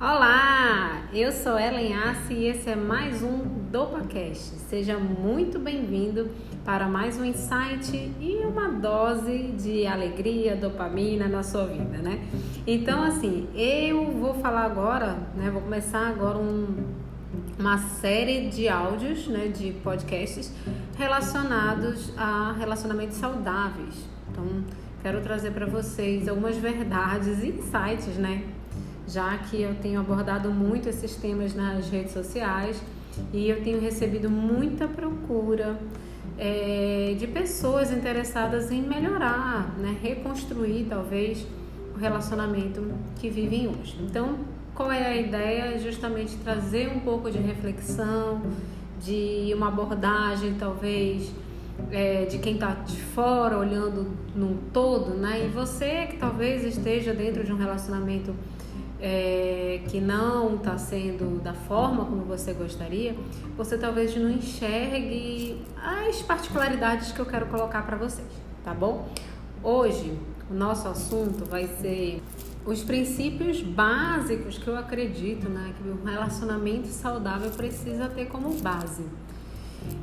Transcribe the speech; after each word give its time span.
Olá, 0.00 1.08
eu 1.12 1.32
sou 1.32 1.58
Ellen 1.58 1.92
Assi 1.92 2.32
e 2.32 2.46
esse 2.46 2.70
é 2.70 2.76
mais 2.76 3.20
um 3.20 3.38
DopaCast. 3.68 4.54
Seja 4.70 4.96
muito 4.96 5.58
bem-vindo 5.58 6.30
para 6.64 6.86
mais 6.86 7.18
um 7.18 7.24
insight 7.24 7.96
e 8.20 8.36
uma 8.44 8.68
dose 8.68 9.48
de 9.58 9.88
alegria, 9.88 10.54
dopamina 10.54 11.26
na 11.26 11.42
sua 11.42 11.66
vida, 11.66 11.98
né? 11.98 12.24
Então, 12.64 13.02
assim, 13.02 13.48
eu 13.56 14.12
vou 14.12 14.34
falar 14.34 14.66
agora, 14.66 15.18
né? 15.34 15.50
Vou 15.50 15.62
começar 15.62 16.06
agora 16.06 16.38
um, 16.38 16.76
uma 17.58 17.78
série 17.78 18.50
de 18.50 18.68
áudios, 18.68 19.26
né? 19.26 19.48
De 19.48 19.72
podcasts 19.82 20.54
relacionados 20.96 22.16
a 22.16 22.52
relacionamentos 22.52 23.16
saudáveis. 23.16 24.08
Então, 24.30 24.44
quero 25.02 25.20
trazer 25.22 25.50
para 25.50 25.66
vocês 25.66 26.28
algumas 26.28 26.56
verdades 26.56 27.42
e 27.42 27.48
insights, 27.48 28.16
né? 28.16 28.44
Já 29.08 29.38
que 29.38 29.60
eu 29.60 29.74
tenho 29.76 30.00
abordado 30.00 30.50
muito 30.50 30.88
esses 30.88 31.16
temas 31.16 31.54
nas 31.54 31.88
redes 31.88 32.12
sociais 32.12 32.80
e 33.32 33.48
eu 33.48 33.62
tenho 33.62 33.80
recebido 33.80 34.30
muita 34.30 34.86
procura 34.86 35.78
é, 36.38 37.16
de 37.18 37.26
pessoas 37.26 37.90
interessadas 37.90 38.70
em 38.70 38.82
melhorar, 38.82 39.74
né, 39.78 39.96
reconstruir 40.00 40.86
talvez 40.88 41.46
o 41.94 41.98
relacionamento 41.98 42.86
que 43.18 43.28
vivem 43.28 43.68
hoje. 43.68 43.96
Então, 44.00 44.38
qual 44.74 44.92
é 44.92 45.04
a 45.04 45.16
ideia? 45.16 45.78
Justamente 45.78 46.36
trazer 46.36 46.88
um 46.88 47.00
pouco 47.00 47.30
de 47.30 47.38
reflexão, 47.38 48.40
de 49.02 49.52
uma 49.54 49.68
abordagem 49.68 50.54
talvez 50.54 51.32
é, 51.90 52.24
de 52.26 52.38
quem 52.38 52.54
está 52.54 52.74
de 52.74 53.00
fora 53.00 53.58
olhando 53.58 54.06
num 54.34 54.56
todo, 54.72 55.14
né? 55.14 55.46
E 55.46 55.48
você 55.48 56.06
que 56.06 56.16
talvez 56.16 56.64
esteja 56.64 57.12
dentro 57.12 57.44
de 57.44 57.52
um 57.52 57.56
relacionamento 57.56 58.34
é, 59.00 59.80
que 59.88 60.00
não 60.00 60.56
está 60.56 60.76
sendo 60.76 61.42
da 61.42 61.54
forma 61.54 62.04
como 62.04 62.22
você 62.22 62.52
gostaria, 62.52 63.14
você 63.56 63.78
talvez 63.78 64.16
não 64.16 64.30
enxergue 64.30 65.62
as 65.76 66.20
particularidades 66.22 67.12
que 67.12 67.20
eu 67.20 67.26
quero 67.26 67.46
colocar 67.46 67.82
para 67.82 67.96
vocês, 67.96 68.28
tá 68.64 68.74
bom? 68.74 69.08
Hoje 69.62 70.18
o 70.50 70.54
nosso 70.54 70.88
assunto 70.88 71.44
vai 71.44 71.66
ser 71.66 72.22
os 72.64 72.82
princípios 72.82 73.62
básicos 73.62 74.58
que 74.58 74.68
eu 74.68 74.76
acredito, 74.76 75.48
né, 75.48 75.72
que 75.80 75.88
o 75.88 76.04
relacionamento 76.04 76.88
saudável 76.88 77.50
precisa 77.50 78.08
ter 78.08 78.26
como 78.26 78.52
base. 78.60 79.04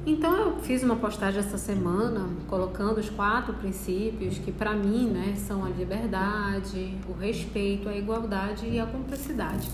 Então 0.05 0.35
eu 0.35 0.57
fiz 0.59 0.83
uma 0.83 0.95
postagem 0.95 1.39
essa 1.39 1.57
semana 1.57 2.27
colocando 2.47 2.99
os 2.99 3.09
quatro 3.09 3.53
princípios 3.53 4.37
que 4.37 4.51
para 4.51 4.73
mim, 4.73 5.07
né, 5.07 5.33
são 5.35 5.65
a 5.65 5.69
liberdade, 5.69 6.93
o 7.09 7.13
respeito, 7.13 7.89
a 7.89 7.95
igualdade 7.95 8.67
e 8.67 8.79
a 8.79 8.85
cumplicidade. 8.85 9.67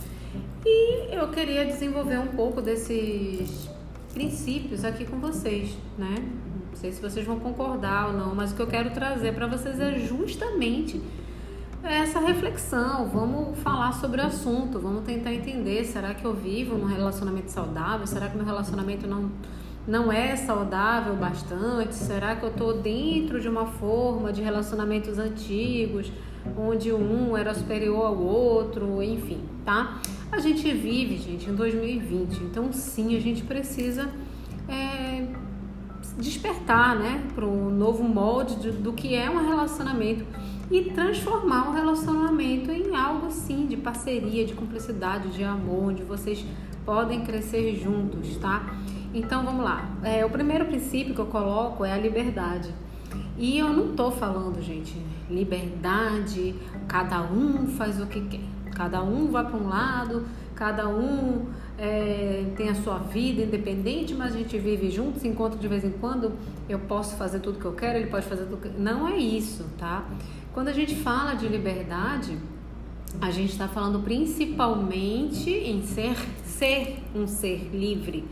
E 0.66 1.14
eu 1.14 1.28
queria 1.30 1.66
desenvolver 1.66 2.18
um 2.20 2.28
pouco 2.28 2.62
desses 2.62 3.70
princípios 4.14 4.86
aqui 4.86 5.06
com 5.06 5.20
vocês, 5.20 5.76
né? 5.98 6.16
Não 6.70 6.76
sei 6.76 6.92
se 6.92 7.02
vocês 7.02 7.26
vão 7.26 7.40
concordar 7.40 8.08
ou 8.08 8.14
não, 8.14 8.34
mas 8.34 8.52
o 8.52 8.56
que 8.56 8.62
eu 8.62 8.68
quero 8.68 8.92
trazer 8.92 9.34
para 9.34 9.48
vocês 9.48 9.80
é 9.80 10.00
justamente 10.00 11.02
essa 11.84 12.20
reflexão. 12.20 13.10
Vamos 13.10 13.58
falar 13.60 13.92
sobre 13.94 14.22
o 14.22 14.26
assunto, 14.26 14.80
vamos 14.80 15.04
tentar 15.04 15.34
entender, 15.34 15.84
será 15.86 16.14
que 16.14 16.24
eu 16.24 16.34
vivo 16.34 16.78
num 16.78 16.88
relacionamento 16.88 17.52
saudável? 17.52 18.06
Será 18.08 18.30
que 18.30 18.38
meu 18.38 18.46
relacionamento 18.46 19.08
não 19.08 19.30
não 19.92 20.10
é 20.10 20.38
saudável 20.38 21.18
bastante? 21.18 21.96
Será 21.96 22.34
que 22.38 22.44
eu 22.44 22.50
estou 22.50 22.78
dentro 22.78 23.42
de 23.42 23.50
uma 23.50 23.66
forma 23.66 24.32
de 24.32 24.42
relacionamentos 24.42 25.20
antigos, 25.20 26.10
onde 26.58 26.94
um 26.94 27.36
era 27.36 27.54
superior 27.54 28.06
ao 28.06 28.18
outro, 28.18 29.04
enfim, 29.04 29.42
tá? 29.66 30.00
A 30.32 30.40
gente 30.40 30.72
vive, 30.72 31.18
gente, 31.18 31.50
em 31.50 31.56
2020, 31.56 32.42
então 32.42 32.72
sim, 32.72 33.18
a 33.18 33.20
gente 33.20 33.44
precisa 33.44 34.10
é, 34.70 35.28
despertar, 36.18 36.96
né, 36.96 37.22
para 37.36 37.46
novo 37.46 38.02
molde 38.02 38.56
de, 38.62 38.72
do 38.72 38.94
que 38.94 39.14
é 39.14 39.30
um 39.30 39.46
relacionamento 39.46 40.26
e 40.72 40.84
transformar 40.92 41.68
um 41.68 41.74
relacionamento 41.74 42.72
em 42.72 42.96
algo 42.96 43.30
sim 43.30 43.66
de 43.66 43.76
parceria, 43.76 44.46
de 44.46 44.54
cumplicidade, 44.54 45.28
de 45.32 45.44
amor, 45.44 45.90
onde 45.90 46.02
vocês 46.02 46.46
podem 46.86 47.26
crescer 47.26 47.76
juntos, 47.76 48.38
tá? 48.38 48.74
Então 49.14 49.44
vamos 49.44 49.64
lá. 49.64 49.90
É, 50.04 50.26
o 50.26 50.30
primeiro 50.30 50.66
princípio 50.66 51.14
que 51.14 51.20
eu 51.20 51.26
coloco 51.26 51.84
é 51.84 51.92
a 51.92 51.98
liberdade. 51.98 52.74
E 53.38 53.58
eu 53.58 53.70
não 53.74 53.96
tô 53.96 54.10
falando, 54.12 54.62
gente, 54.62 54.96
liberdade, 55.30 56.56
cada 56.88 57.22
um 57.22 57.68
faz 57.68 58.00
o 58.00 58.06
que 58.06 58.22
quer. 58.22 58.40
Cada 58.74 59.04
um 59.04 59.30
vai 59.30 59.46
para 59.46 59.58
um 59.58 59.68
lado, 59.68 60.26
cada 60.56 60.88
um 60.88 61.46
é, 61.78 62.46
tem 62.56 62.70
a 62.70 62.76
sua 62.76 63.00
vida 63.00 63.42
independente, 63.42 64.14
mas 64.14 64.34
a 64.34 64.38
gente 64.38 64.58
vive 64.58 64.90
juntos, 64.90 65.26
enquanto 65.26 65.58
de 65.58 65.68
vez 65.68 65.84
em 65.84 65.92
quando 65.92 66.32
eu 66.70 66.80
posso 66.80 67.18
fazer 67.18 67.40
tudo 67.40 67.60
que 67.60 67.66
eu 67.66 67.74
quero, 67.74 67.98
ele 67.98 68.08
pode 68.08 68.26
fazer 68.26 68.46
tudo 68.46 68.58
que... 68.58 68.70
Não 68.70 69.08
é 69.08 69.18
isso, 69.18 69.66
tá? 69.78 70.06
Quando 70.54 70.70
a 70.70 70.74
gente 70.74 70.96
fala 70.96 71.34
de 71.34 71.48
liberdade, 71.48 72.38
a 73.20 73.30
gente 73.30 73.52
está 73.52 73.68
falando 73.68 74.00
principalmente 74.00 75.50
em 75.50 75.82
ser, 75.84 76.16
ser 76.46 77.04
um 77.14 77.28
ser 77.28 77.70
livre 77.74 78.24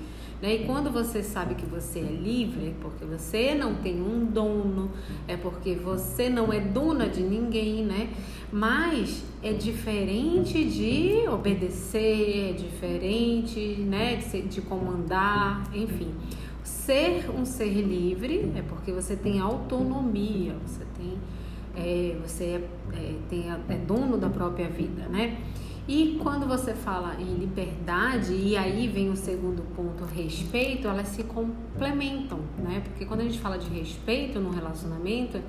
né? 0.41 0.55
E 0.55 0.65
quando 0.65 0.89
você 0.91 1.21
sabe 1.21 1.55
que 1.55 1.65
você 1.65 1.99
é 1.99 2.03
livre, 2.03 2.67
é 2.67 2.73
porque 2.81 3.05
você 3.05 3.53
não 3.53 3.75
tem 3.75 4.01
um 4.01 4.25
dono, 4.25 4.91
é 5.27 5.35
porque 5.35 5.75
você 5.75 6.29
não 6.29 6.51
é 6.51 6.59
dona 6.59 7.07
de 7.07 7.21
ninguém, 7.21 7.83
né? 7.83 8.09
Mas 8.51 9.23
é 9.43 9.53
diferente 9.53 10.63
de 10.63 11.27
obedecer, 11.27 12.49
é 12.49 12.53
diferente, 12.53 13.59
né, 13.79 14.15
de, 14.15 14.41
de 14.43 14.61
comandar, 14.61 15.69
enfim. 15.73 16.13
Ser 16.63 17.29
um 17.29 17.45
ser 17.45 17.81
livre 17.81 18.51
é 18.55 18.61
porque 18.61 18.91
você 18.91 19.15
tem 19.15 19.39
autonomia, 19.39 20.55
você 20.65 20.83
tem, 20.97 21.17
é, 21.75 22.15
você 22.21 22.43
é, 22.43 22.61
é, 22.93 23.15
tem, 23.29 23.45
é 23.49 23.77
dono 23.77 24.17
da 24.17 24.29
própria 24.29 24.67
vida, 24.67 25.07
né? 25.07 25.37
E 25.89 26.19
quando 26.21 26.47
você 26.47 26.75
fala 26.75 27.19
em 27.19 27.33
liberdade, 27.33 28.31
e 28.35 28.55
aí 28.55 28.87
vem 28.87 29.09
o 29.09 29.15
segundo 29.15 29.63
ponto, 29.75 30.05
respeito, 30.05 30.87
elas 30.87 31.07
se 31.07 31.23
complementam, 31.23 32.41
né? 32.59 32.83
Porque 32.85 33.05
quando 33.05 33.21
a 33.21 33.23
gente 33.23 33.39
fala 33.39 33.57
de 33.57 33.67
respeito 33.71 34.39
no 34.39 34.51
relacionamento, 34.51 35.41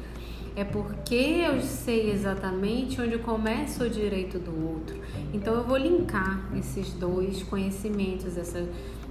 é 0.56 0.64
porque 0.64 1.44
eu 1.46 1.60
sei 1.60 2.10
exatamente 2.10 2.98
onde 3.02 3.18
começa 3.18 3.84
o 3.84 3.90
direito 3.90 4.38
do 4.38 4.66
outro. 4.66 4.96
Então 5.34 5.52
eu 5.52 5.62
vou 5.62 5.76
linkar 5.76 6.48
esses 6.56 6.90
dois 6.94 7.42
conhecimentos, 7.42 8.38
essa, 8.38 8.66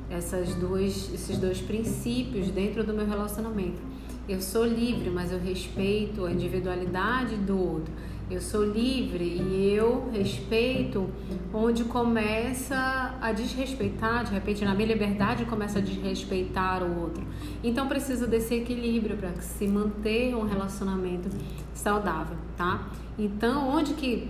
essas 0.09 0.55
dois, 0.55 1.13
esses 1.13 1.37
dois 1.37 1.61
princípios 1.61 2.49
dentro 2.49 2.83
do 2.83 2.91
meu 2.91 3.05
relacionamento. 3.05 3.79
Eu 4.27 4.41
sou 4.41 4.65
livre, 4.65 5.11
mas 5.11 5.31
eu 5.31 5.37
respeito 5.37 6.25
a 6.25 6.31
individualidade 6.31 7.35
do 7.35 7.55
outro. 7.55 7.93
Eu 8.29 8.39
sou 8.41 8.63
livre 8.63 9.23
e 9.23 9.73
eu 9.73 10.09
respeito 10.11 11.09
onde 11.51 11.83
começa 11.83 13.17
a 13.19 13.31
desrespeitar, 13.31 14.23
de 14.23 14.31
repente 14.31 14.63
na 14.63 14.75
minha 14.75 14.87
liberdade 14.87 15.45
começa 15.45 15.79
a 15.79 15.81
desrespeitar 15.81 16.83
o 16.83 17.01
outro. 17.01 17.23
Então 17.63 17.87
precisa 17.87 18.27
desse 18.27 18.53
equilíbrio 18.53 19.17
para 19.17 19.33
se 19.41 19.67
manter 19.67 20.35
um 20.35 20.45
relacionamento 20.45 21.27
saudável, 21.73 22.37
tá? 22.55 22.87
Então 23.17 23.67
onde 23.67 23.95
que 23.95 24.29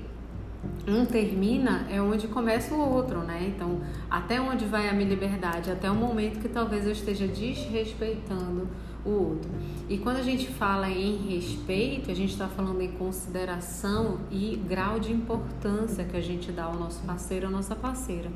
um 0.87 1.05
termina 1.05 1.85
é 1.89 2.01
onde 2.01 2.27
começa 2.27 2.73
o 2.73 2.79
outro, 2.79 3.19
né? 3.19 3.51
Então, 3.55 3.79
até 4.09 4.41
onde 4.41 4.65
vai 4.65 4.89
a 4.89 4.93
minha 4.93 5.07
liberdade? 5.07 5.71
Até 5.71 5.89
o 5.89 5.95
momento 5.95 6.39
que 6.39 6.49
talvez 6.49 6.85
eu 6.85 6.91
esteja 6.91 7.27
desrespeitando 7.27 8.67
o 9.05 9.09
outro. 9.09 9.49
E 9.89 9.97
quando 9.97 10.17
a 10.17 10.23
gente 10.23 10.47
fala 10.47 10.89
em 10.89 11.15
respeito, 11.29 12.11
a 12.11 12.13
gente 12.13 12.31
está 12.31 12.47
falando 12.47 12.81
em 12.81 12.91
consideração 12.91 14.19
e 14.29 14.55
grau 14.67 14.99
de 14.99 15.11
importância 15.11 16.03
que 16.03 16.17
a 16.17 16.21
gente 16.21 16.51
dá 16.51 16.65
ao 16.65 16.75
nosso 16.75 17.01
parceiro 17.03 17.47
ou 17.47 17.51
nossa 17.51 17.75
parceira. 17.75 18.29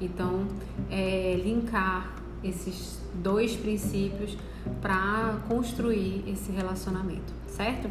Então, 0.00 0.46
é, 0.90 1.40
linkar 1.42 2.14
esses 2.42 3.00
dois 3.14 3.56
princípios 3.56 4.36
para 4.80 5.38
construir 5.48 6.24
esse 6.26 6.52
relacionamento, 6.52 7.32
certo? 7.48 7.90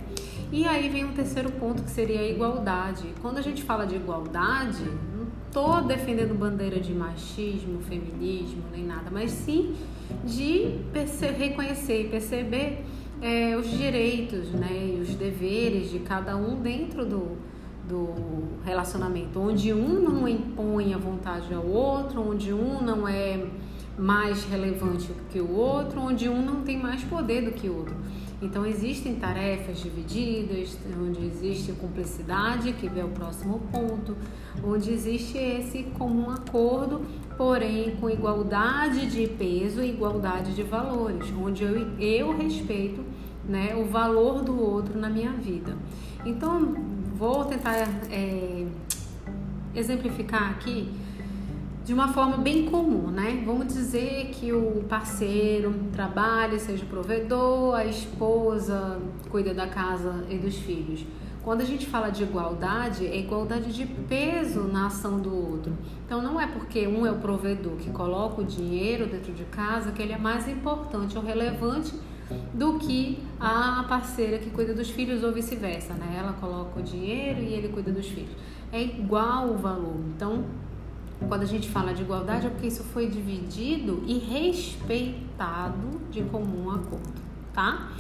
E 0.52 0.66
aí 0.66 0.88
vem 0.90 1.04
um 1.04 1.14
terceiro 1.14 1.52
ponto 1.52 1.84
que 1.84 1.92
seria 1.92 2.22
a 2.22 2.28
igualdade. 2.28 3.14
Quando 3.22 3.38
a 3.38 3.42
gente 3.42 3.64
fala 3.64 3.86
de 3.86 3.96
igualdade, 3.96 4.84
estou 5.58 5.82
defendendo 5.82 6.38
bandeira 6.38 6.80
de 6.80 6.94
machismo, 6.94 7.82
feminismo, 7.82 8.62
nem 8.72 8.86
nada, 8.86 9.10
mas 9.12 9.32
sim 9.32 9.74
de 10.24 10.82
reconhecer 11.36 12.04
e 12.04 12.10
perceber 12.10 12.86
é, 13.20 13.58
os 13.58 13.68
direitos 13.68 14.52
né, 14.52 14.70
e 14.72 15.02
os 15.02 15.16
deveres 15.16 15.90
de 15.90 16.00
cada 16.00 16.36
um 16.36 16.62
dentro 16.62 17.04
do, 17.04 17.38
do 17.90 18.14
relacionamento, 18.64 19.40
onde 19.40 19.74
um 19.74 20.00
não 20.00 20.28
impõe 20.28 20.94
a 20.94 20.98
vontade 21.00 21.52
ao 21.52 21.66
outro, 21.66 22.22
onde 22.22 22.54
um 22.54 22.80
não 22.80 23.08
é 23.08 23.44
mais 23.98 24.44
relevante 24.44 25.10
que 25.32 25.40
o 25.40 25.52
outro, 25.52 26.00
onde 26.00 26.30
um 26.30 26.42
não 26.42 26.62
tem 26.62 26.78
mais 26.78 27.04
poder 27.04 27.42
do 27.42 27.52
que 27.52 27.68
o 27.68 27.78
outro. 27.78 27.96
Então 28.40 28.64
existem 28.66 29.16
tarefas 29.16 29.80
divididas, 29.80 30.78
onde 31.02 31.26
existe 31.26 31.72
cumplicidade, 31.72 32.72
que 32.74 32.88
é 32.88 33.04
o 33.04 33.10
próximo 33.10 33.60
ponto, 33.72 34.16
onde 34.64 34.92
existe 34.92 35.38
esse 35.38 35.84
comum 35.98 36.30
acordo, 36.30 37.02
porém 37.36 37.96
com 37.96 38.08
igualdade 38.08 39.08
de 39.08 39.28
peso 39.28 39.82
e 39.82 39.90
igualdade 39.90 40.54
de 40.54 40.62
valores, 40.62 41.34
onde 41.42 41.64
eu, 41.64 42.00
eu 42.00 42.38
respeito 42.38 43.04
né, 43.50 43.76
o 43.76 43.86
valor 43.86 44.44
do 44.44 44.60
outro 44.62 45.00
na 45.00 45.10
minha 45.10 45.32
vida. 45.32 45.76
Então 46.24 46.76
vou 47.16 47.44
tentar 47.46 47.90
é, 48.12 48.68
exemplificar 49.74 50.52
aqui 50.52 50.92
de 51.88 51.94
uma 51.94 52.10
forma 52.10 52.36
bem 52.36 52.66
comum, 52.66 53.10
né? 53.10 53.42
Vamos 53.46 53.74
dizer 53.74 54.32
que 54.34 54.52
o 54.52 54.84
parceiro 54.90 55.74
trabalha, 55.94 56.60
seja 56.60 56.86
provedor, 56.86 57.76
a 57.76 57.86
esposa 57.86 59.00
cuida 59.30 59.54
da 59.54 59.68
casa 59.68 60.26
e 60.30 60.38
dos 60.38 60.58
filhos. 60.58 61.06
Quando 61.42 61.62
a 61.62 61.64
gente 61.64 61.86
fala 61.86 62.10
de 62.10 62.24
igualdade, 62.24 63.08
é 63.08 63.18
igualdade 63.18 63.72
de 63.72 63.86
peso 63.86 64.64
na 64.64 64.88
ação 64.88 65.18
do 65.18 65.34
outro. 65.34 65.78
Então 66.06 66.22
não 66.22 66.38
é 66.42 66.46
porque 66.46 66.86
um 66.86 67.06
é 67.06 67.12
o 67.12 67.20
provedor 67.20 67.78
que 67.78 67.90
coloca 67.90 68.42
o 68.42 68.44
dinheiro 68.44 69.08
dentro 69.08 69.32
de 69.32 69.46
casa 69.46 69.94
que 69.94 70.02
ele 70.02 70.12
é 70.12 70.18
mais 70.18 70.46
importante 70.46 71.18
ou 71.18 71.24
relevante 71.24 71.94
do 72.54 72.78
que 72.80 73.18
a 73.40 73.86
parceira 73.88 74.40
que 74.40 74.50
cuida 74.50 74.74
dos 74.74 74.90
filhos 74.90 75.24
ou 75.24 75.32
vice-versa, 75.32 75.94
né? 75.94 76.18
Ela 76.20 76.34
coloca 76.34 76.82
o 76.82 76.84
dinheiro 76.84 77.40
e 77.40 77.54
ele 77.54 77.70
cuida 77.70 77.94
dos 77.94 78.08
filhos. 78.08 78.36
É 78.74 78.84
igual 78.84 79.52
o 79.52 79.58
valor. 79.58 79.96
Então, 80.14 80.44
quando 81.28 81.44
a 81.44 81.46
gente 81.46 81.70
fala 81.70 81.94
de 81.94 82.02
igualdade 82.02 82.48
é 82.48 82.50
porque 82.50 82.68
isso 82.68 82.84
foi 82.84 83.08
dividido 83.08 84.04
e 84.06 84.18
respeitado 84.18 86.02
de 86.12 86.22
comum 86.24 86.70
acordo, 86.70 87.22
tá? 87.54 87.92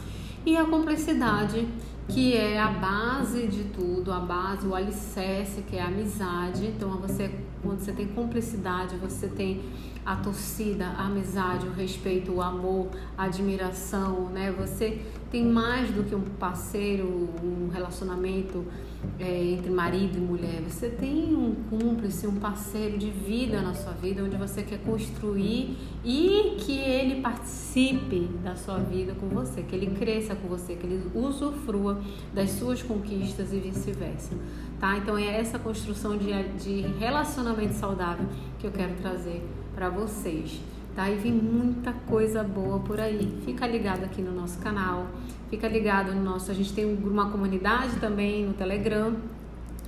E 0.45 0.55
a 0.55 0.63
complexidade, 0.65 1.67
que 2.07 2.35
é 2.35 2.59
a 2.59 2.69
base 2.69 3.47
de 3.47 3.65
tudo, 3.65 4.11
a 4.11 4.19
base, 4.19 4.65
o 4.65 4.73
alicerce, 4.73 5.61
que 5.61 5.75
é 5.75 5.81
a 5.81 5.87
amizade. 5.87 6.65
Então, 6.65 6.97
você, 6.97 7.29
quando 7.61 7.79
você 7.79 7.91
tem 7.91 8.07
cumplicidade, 8.07 8.95
você 8.95 9.27
tem 9.27 9.61
a 10.05 10.15
torcida, 10.15 10.85
a 10.85 11.07
amizade, 11.07 11.67
o 11.67 11.73
respeito, 11.73 12.31
o 12.31 12.41
amor, 12.41 12.87
a 13.17 13.25
admiração, 13.25 14.29
né? 14.29 14.53
Você 14.57 15.01
tem 15.29 15.45
mais 15.45 15.91
do 15.91 16.01
que 16.05 16.15
um 16.15 16.21
parceiro, 16.21 17.29
um 17.43 17.67
relacionamento 17.67 18.63
é, 19.19 19.51
entre 19.51 19.69
marido 19.69 20.17
e 20.17 20.21
mulher. 20.21 20.61
Você 20.61 20.89
tem 20.89 21.35
um 21.35 21.55
cúmplice, 21.69 22.25
um 22.25 22.35
parceiro 22.35 22.97
de 22.97 23.09
vida 23.09 23.61
na 23.61 23.73
sua 23.73 23.91
vida, 23.91 24.23
onde 24.23 24.37
você 24.37 24.63
quer 24.63 24.79
construir 24.79 25.77
e 26.05 26.55
que 26.59 26.77
ele 26.77 27.21
participe 27.21 28.29
da 28.43 28.55
sua 28.55 28.77
vida 28.77 29.13
com 29.13 29.27
você, 29.27 29.61
que 29.61 29.75
ele 29.75 29.87
cresça 29.97 30.35
com 30.35 30.47
você, 30.47 30.75
que 30.75 30.85
ele 30.85 31.11
usufrua 31.13 31.96
das 32.33 32.51
suas 32.51 32.81
conquistas 32.81 33.53
e 33.53 33.59
vice-versa. 33.59 34.35
Tá? 34.79 34.97
Então 34.97 35.17
é 35.17 35.39
essa 35.39 35.57
construção 35.57 36.17
de, 36.17 36.31
de 36.59 36.81
relacionamento 36.99 37.73
saudável 37.73 38.27
que 38.59 38.67
eu 38.67 38.71
quero 38.71 38.93
trazer 38.95 39.43
para 39.73 39.89
vocês 39.89 40.59
tá? 40.97 41.07
E 41.11 41.15
vem 41.15 41.31
muita 41.31 41.93
coisa 41.93 42.43
boa 42.43 42.79
por 42.79 42.99
aí. 42.99 43.39
Fica 43.45 43.67
ligado 43.67 44.03
aqui 44.03 44.19
no 44.19 44.33
nosso 44.33 44.57
canal, 44.57 45.05
fica 45.47 45.67
ligado 45.67 46.11
no 46.11 46.23
nosso. 46.23 46.49
A 46.49 46.55
gente 46.55 46.73
tem 46.73 46.85
uma 46.85 47.29
comunidade 47.29 47.97
também 47.99 48.43
no 48.43 48.53
Telegram 48.53 49.15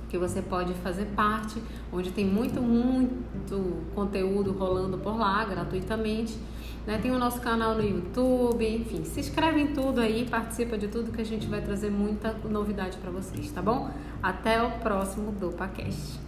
que 0.08 0.16
você 0.16 0.40
pode 0.40 0.72
fazer 0.74 1.06
parte, 1.16 1.60
onde 1.92 2.10
tem 2.10 2.24
muito, 2.24 2.60
muito 2.62 3.84
conteúdo 3.94 4.52
rolando 4.52 4.98
por 4.98 5.16
lá 5.18 5.44
gratuitamente. 5.44 6.38
Né? 6.86 6.98
Tem 6.98 7.10
o 7.10 7.18
nosso 7.18 7.40
canal 7.40 7.74
no 7.74 7.82
YouTube, 7.82 8.66
enfim, 8.66 9.04
se 9.04 9.20
inscreve 9.20 9.60
em 9.60 9.68
tudo 9.68 10.00
aí, 10.00 10.26
participa 10.28 10.78
de 10.78 10.88
tudo 10.88 11.12
que 11.12 11.20
a 11.20 11.24
gente 11.24 11.46
vai 11.46 11.60
trazer 11.60 11.90
muita 11.90 12.32
novidade 12.48 12.96
para 12.98 13.10
vocês, 13.10 13.50
tá 13.50 13.60
bom? 13.60 13.90
Até 14.22 14.62
o 14.62 14.70
próximo 14.78 15.32
DopaCast. 15.32 16.18